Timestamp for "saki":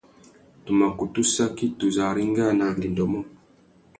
1.33-1.65